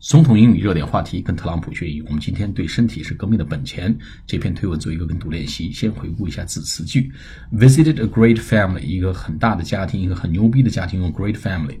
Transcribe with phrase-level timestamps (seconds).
[0.00, 2.02] 总统英语热点话题跟特朗普学英语。
[2.06, 3.94] 我们今天对身体是革命的本钱
[4.26, 5.70] 这篇推文做一个跟读练习。
[5.70, 7.12] 先回顾一下字词句
[7.52, 11.76] ：visited a great family，一个很大的家庭，一个很牛逼的家庭，用 great family。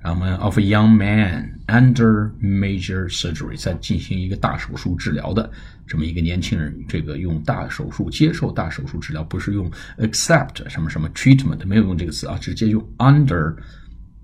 [0.00, 5.50] 然后呢，of a young man under major surgery，在进行一个大手术治疗的
[5.88, 13.56] 这么一个年轻人，这个用大手术接受大手术治疗，不是用 accept 什么什么 treatment，没有用这个词啊，直接用 under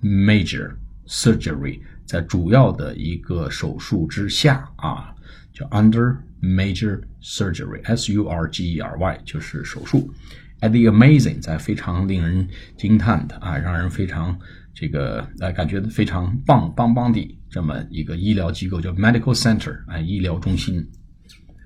[0.00, 0.70] major
[1.08, 1.80] surgery。
[2.06, 5.14] 在主要的一个手术之下啊，
[5.52, 10.12] 叫 under major surgery，s u r g e r y 就是手术。
[10.60, 14.38] at the amazing，在非常令人惊叹的啊，让人非常
[14.72, 20.86] 这个呃感觉非常棒棒棒的这么一个医疗机构，叫 medical center，啊，医疗中心。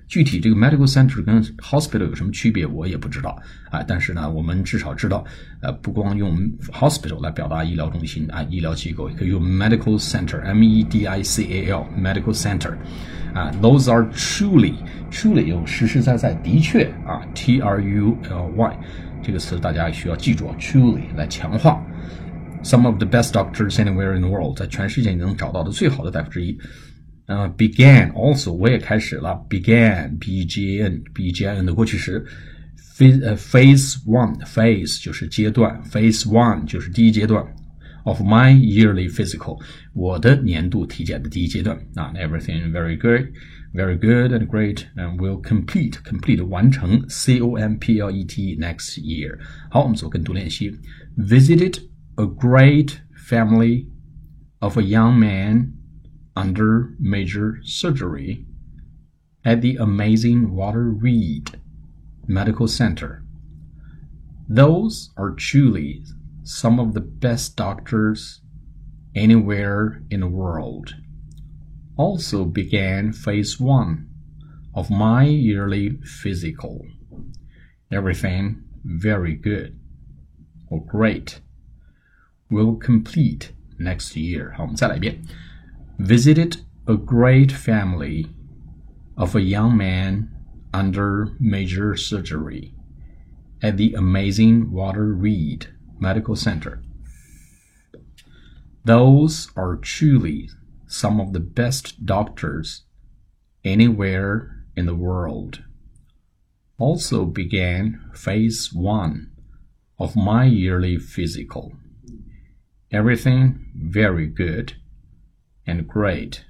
[0.09, 3.37] 具体这个 medical center 跟 hospital 有什么区别，我也不知道
[3.71, 3.83] 啊。
[3.83, 5.25] 但是呢，我们至少知道，
[5.61, 6.39] 呃，不光用
[6.73, 12.75] hospital 来表达医疗中心啊，医疗机构也可以用 medical center，m e d i c a l，medical center，
[13.35, 18.79] 啊，those are truly，truly 用实实在在的确啊，t r u l y
[19.23, 21.83] 这个词大家需要记住，truly 来强化
[22.63, 26.57] some of the best doctors anywhere in the world，在全世界你能找到的最好的大夫之一。
[27.28, 32.26] 呃，began also 我也开始了，began b g n b g n 的过去时，
[32.98, 37.46] phase 呃 phase one phase 就是阶段，phase one 就是第一阶段，
[38.04, 39.58] of my yearly physical
[39.94, 48.02] 我的年度体检的第一阶段啊，everything very good。Very good and great, and will complete complete 完成 C O M P
[48.02, 49.38] L E T next year.
[49.70, 50.78] 好，我们做跟读练习。
[51.18, 51.78] Visited
[52.16, 53.86] a great family
[54.60, 55.72] of a young man
[56.37, 58.45] under major surgery
[59.45, 61.59] at the amazing Walter Reed
[62.27, 63.25] Medical Center.
[64.49, 66.05] Those are truly
[66.43, 68.43] some of the best doctors
[69.15, 70.95] anywhere in the world.
[71.97, 74.09] Also began phase one
[74.75, 76.85] of my yearly physical.
[77.91, 79.79] Everything very good
[80.69, 81.41] or great.
[82.51, 84.53] Will complete next year.
[84.55, 85.21] 好，我们再来一遍。
[85.99, 88.27] Visited a great family
[89.17, 90.31] of a young man
[90.73, 92.75] under major surgery
[93.63, 95.69] at the amazing Walter Reed
[95.99, 96.83] Medical Center.
[98.85, 100.51] Those are truly
[100.87, 102.85] some of the best doctors
[103.65, 105.65] anywhere in the world.
[106.79, 109.33] Also began phase one
[109.99, 111.73] of my yearly physical.
[112.93, 114.75] Everything very good
[115.66, 116.46] and great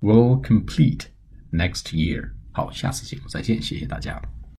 [0.00, 1.06] will complete
[1.52, 2.32] next year。
[2.52, 4.20] 好，下次节目再见，谢谢大家。